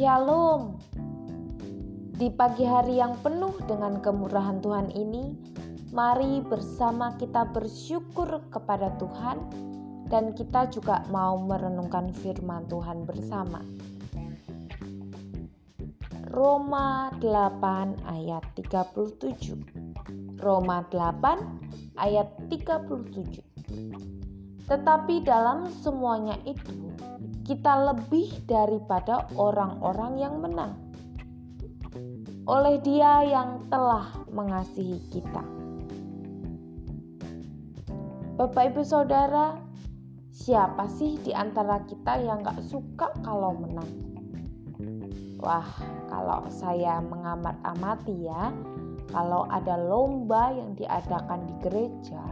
Shalom. 0.00 0.80
Di 2.16 2.32
pagi 2.32 2.64
hari 2.64 3.04
yang 3.04 3.20
penuh 3.20 3.52
dengan 3.68 4.00
kemurahan 4.00 4.56
Tuhan 4.64 4.88
ini, 4.96 5.36
mari 5.92 6.40
bersama 6.40 7.20
kita 7.20 7.44
bersyukur 7.52 8.40
kepada 8.48 8.96
Tuhan 8.96 9.44
dan 10.08 10.32
kita 10.32 10.72
juga 10.72 11.04
mau 11.12 11.36
merenungkan 11.44 12.16
firman 12.16 12.64
Tuhan 12.72 13.04
bersama. 13.04 13.60
Roma 16.32 17.12
8 17.20 18.00
ayat 18.08 18.56
37. 18.56 20.40
Roma 20.40 20.80
8 20.88 22.00
ayat 22.00 22.32
37. 22.48 23.36
Tetapi 24.64 25.28
dalam 25.28 25.68
semuanya 25.84 26.40
itu 26.48 26.88
kita 27.50 27.90
lebih 27.90 28.30
daripada 28.46 29.26
orang-orang 29.34 30.22
yang 30.22 30.38
menang 30.38 30.78
oleh 32.46 32.78
Dia 32.78 33.26
yang 33.26 33.66
telah 33.66 34.06
mengasihi 34.30 35.02
kita. 35.10 35.42
Bapak, 38.38 38.70
ibu, 38.70 38.86
saudara, 38.86 39.58
siapa 40.30 40.86
sih 40.94 41.18
di 41.26 41.34
antara 41.34 41.82
kita 41.90 42.22
yang 42.22 42.46
gak 42.46 42.62
suka 42.70 43.10
kalau 43.26 43.58
menang? 43.58 43.90
Wah, 45.42 45.66
kalau 46.06 46.46
saya 46.54 47.02
mengamat-amati 47.02 48.30
ya, 48.30 48.54
kalau 49.10 49.50
ada 49.50 49.74
lomba 49.74 50.54
yang 50.54 50.78
diadakan 50.78 51.50
di 51.50 51.54
gereja, 51.66 52.22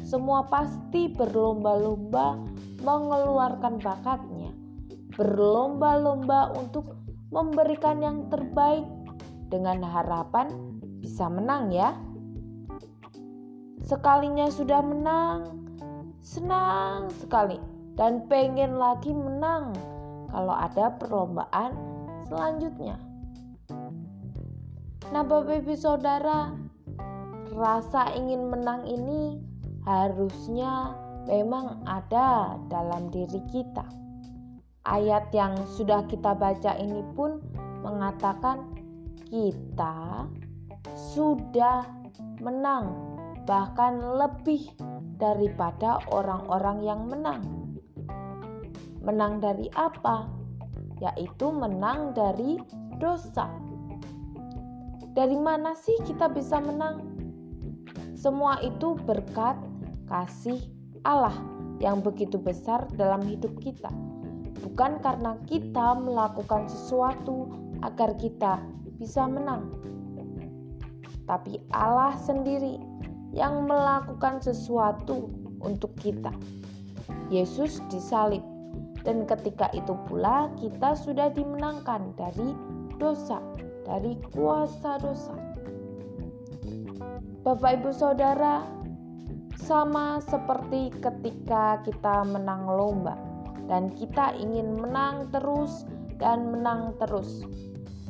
semua 0.00 0.48
pasti 0.48 1.12
berlomba-lomba 1.12 2.40
mengeluarkan 2.80 3.80
bakatnya, 3.80 4.52
berlomba-lomba 5.14 6.56
untuk 6.56 6.96
memberikan 7.30 8.02
yang 8.02 8.26
terbaik 8.32 8.84
dengan 9.52 9.84
harapan 9.84 10.50
bisa 11.00 11.28
menang 11.28 11.70
ya. 11.70 11.94
Sekalinya 13.84 14.46
sudah 14.52 14.80
menang, 14.84 15.68
senang 16.22 17.10
sekali 17.18 17.58
dan 17.98 18.24
pengen 18.30 18.78
lagi 18.78 19.10
menang 19.10 19.74
kalau 20.30 20.54
ada 20.54 20.94
perlombaan 20.96 21.74
selanjutnya. 22.30 22.96
Nah, 25.10 25.26
Bapak 25.26 25.66
Ibu 25.66 25.74
Saudara, 25.74 26.54
rasa 27.50 28.14
ingin 28.14 28.46
menang 28.46 28.86
ini 28.86 29.42
harusnya 29.82 30.94
memang 31.28 31.84
ada 31.84 32.56
dalam 32.70 33.12
diri 33.12 33.40
kita. 33.52 33.84
Ayat 34.88 35.28
yang 35.36 35.56
sudah 35.76 36.08
kita 36.08 36.32
baca 36.32 36.72
ini 36.80 37.04
pun 37.12 37.42
mengatakan 37.84 38.64
kita 39.28 40.24
sudah 41.12 41.84
menang, 42.40 42.96
bahkan 43.44 44.00
lebih 44.16 44.72
daripada 45.20 46.00
orang-orang 46.08 46.80
yang 46.80 47.04
menang. 47.06 47.44
Menang 49.04 49.40
dari 49.40 49.68
apa? 49.76 50.28
Yaitu 51.00 51.52
menang 51.52 52.16
dari 52.16 52.60
dosa. 53.00 53.48
Dari 55.12 55.36
mana 55.36 55.76
sih 55.76 55.96
kita 56.08 56.32
bisa 56.32 56.60
menang? 56.60 57.04
Semua 58.16 58.60
itu 58.60 58.96
berkat 59.08 59.56
kasih 60.08 60.79
Allah 61.08 61.34
yang 61.80 62.04
begitu 62.04 62.36
besar 62.36 62.84
dalam 62.96 63.24
hidup 63.24 63.56
kita. 63.60 63.88
Bukan 64.60 65.00
karena 65.00 65.40
kita 65.48 65.96
melakukan 65.96 66.68
sesuatu 66.68 67.48
agar 67.80 68.12
kita 68.20 68.60
bisa 69.00 69.24
menang, 69.24 69.72
tapi 71.24 71.56
Allah 71.72 72.12
sendiri 72.20 72.76
yang 73.32 73.64
melakukan 73.64 74.44
sesuatu 74.44 75.32
untuk 75.64 75.96
kita. 75.96 76.28
Yesus 77.32 77.80
disalib, 77.88 78.44
dan 79.06 79.24
ketika 79.24 79.72
itu 79.72 79.96
pula 80.10 80.52
kita 80.60 80.92
sudah 80.92 81.32
dimenangkan 81.32 82.12
dari 82.20 82.52
dosa, 83.00 83.40
dari 83.88 84.18
kuasa 84.34 85.00
dosa. 85.00 85.32
Bapak, 87.40 87.80
ibu, 87.80 87.90
saudara, 87.94 88.60
sama 89.60 90.24
seperti 90.24 90.88
ketika 91.04 91.84
kita 91.84 92.24
menang 92.24 92.64
lomba 92.64 93.14
dan 93.68 93.92
kita 93.94 94.32
ingin 94.40 94.80
menang 94.80 95.28
terus 95.30 95.84
dan 96.18 96.50
menang 96.50 96.96
terus. 96.98 97.44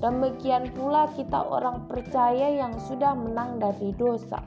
Demikian 0.00 0.72
pula 0.72 1.12
kita 1.12 1.44
orang 1.44 1.84
percaya 1.84 2.48
yang 2.48 2.72
sudah 2.88 3.12
menang 3.12 3.60
dari 3.60 3.92
dosa. 4.00 4.40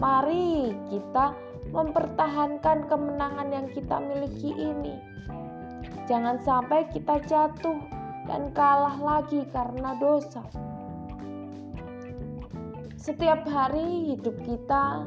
Mari 0.00 0.72
kita 0.88 1.36
mempertahankan 1.68 2.88
kemenangan 2.88 3.48
yang 3.52 3.68
kita 3.76 4.00
miliki 4.00 4.56
ini. 4.56 4.96
Jangan 6.08 6.40
sampai 6.40 6.88
kita 6.88 7.20
jatuh 7.28 7.76
dan 8.24 8.48
kalah 8.56 8.96
lagi 8.96 9.44
karena 9.52 9.92
dosa. 10.00 10.40
Setiap 12.96 13.44
hari 13.44 14.16
hidup 14.16 14.32
kita 14.48 15.04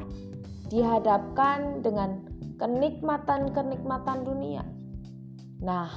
dihadapkan 0.68 1.80
dengan 1.84 2.24
kenikmatan-kenikmatan 2.60 4.24
dunia. 4.24 4.64
Nah, 5.64 5.90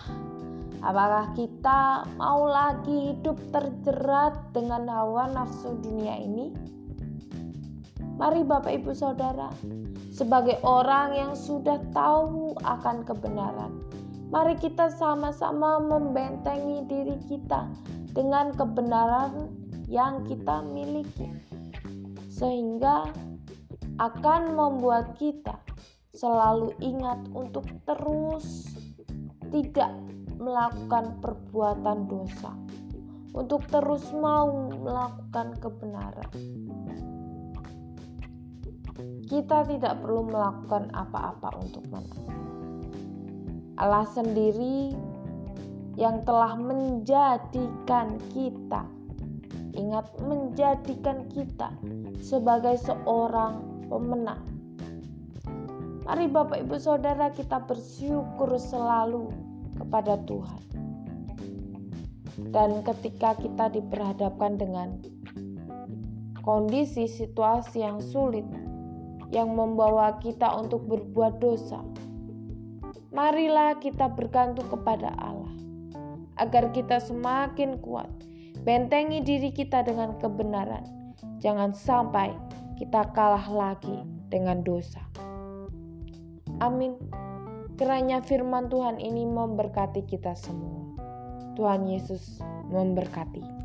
apakah 0.81 1.33
kita 1.37 2.09
mau 2.17 2.47
lagi 2.47 3.13
hidup 3.13 3.37
terjerat 3.51 4.51
dengan 4.55 4.89
hawa 4.89 5.29
nafsu 5.31 5.77
dunia 5.81 6.17
ini? 6.17 6.55
Mari 8.21 8.45
Bapak 8.45 8.69
Ibu 8.81 8.93
Saudara, 8.93 9.49
sebagai 10.13 10.61
orang 10.61 11.17
yang 11.17 11.33
sudah 11.33 11.81
tahu 11.89 12.53
akan 12.61 13.01
kebenaran, 13.01 13.81
mari 14.29 14.53
kita 14.61 14.93
sama-sama 14.93 15.81
membentengi 15.81 16.85
diri 16.85 17.17
kita 17.25 17.65
dengan 18.13 18.53
kebenaran 18.53 19.49
yang 19.89 20.21
kita 20.29 20.61
miliki. 20.69 21.33
Sehingga 22.29 23.09
akan 23.99 24.55
membuat 24.55 25.17
kita 25.19 25.59
selalu 26.11 26.75
ingat 26.83 27.19
untuk 27.31 27.63
terus 27.87 28.67
tidak 29.51 29.91
melakukan 30.41 31.19
perbuatan 31.21 32.07
dosa, 32.07 32.51
untuk 33.31 33.63
terus 33.69 34.03
mau 34.15 34.71
melakukan 34.71 35.55
kebenaran. 35.59 36.31
Kita 39.31 39.63
tidak 39.63 40.03
perlu 40.03 40.27
melakukan 40.27 40.91
apa-apa 40.91 41.55
untuk 41.63 41.83
menang. 41.87 42.27
Allah 43.79 44.03
sendiri 44.11 44.91
yang 45.95 46.21
telah 46.27 46.59
menjadikan 46.59 48.19
kita, 48.35 48.83
ingat, 49.73 50.11
menjadikan 50.19 51.23
kita 51.31 51.71
sebagai 52.19 52.75
seorang 52.83 53.70
pemenang. 53.91 54.39
Mari 56.07 56.31
Bapak 56.31 56.63
Ibu 56.63 56.79
Saudara 56.79 57.27
kita 57.35 57.59
bersyukur 57.67 58.55
selalu 58.55 59.35
kepada 59.75 60.15
Tuhan. 60.23 60.63
Dan 62.55 62.81
ketika 62.87 63.35
kita 63.35 63.69
diperhadapkan 63.75 64.55
dengan 64.55 64.95
kondisi 66.41 67.05
situasi 67.05 67.83
yang 67.83 67.99
sulit 67.99 68.47
yang 69.29 69.51
membawa 69.53 70.17
kita 70.23 70.47
untuk 70.57 70.87
berbuat 70.87 71.37
dosa, 71.43 71.83
marilah 73.11 73.77
kita 73.77 74.09
bergantung 74.11 74.67
kepada 74.71 75.11
Allah 75.19 75.51
agar 76.39 76.71
kita 76.73 76.97
semakin 76.97 77.77
kuat. 77.83 78.09
Bentengi 78.61 79.25
diri 79.25 79.49
kita 79.49 79.81
dengan 79.85 80.17
kebenaran. 80.21 81.00
Jangan 81.41 81.73
sampai 81.73 82.33
kita 82.81 83.13
kalah 83.13 83.45
lagi 83.49 84.01
dengan 84.31 84.65
dosa. 84.65 85.01
Amin. 86.61 86.97
Kiranya 87.77 88.21
firman 88.21 88.69
Tuhan 88.69 89.01
ini 89.01 89.25
memberkati 89.25 90.05
kita 90.05 90.37
semua. 90.37 90.93
Tuhan 91.57 91.89
Yesus 91.89 92.41
memberkati. 92.69 93.60